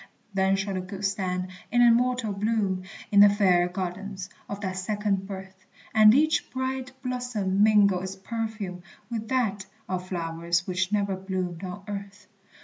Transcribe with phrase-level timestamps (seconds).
[0.33, 5.27] Then shall the good stand in immortal bloom, In the fair gardens of that second
[5.27, 11.63] birth; And each bright blossom mingle its perfume With that of flowers which never bloomed
[11.63, 12.25] on earth.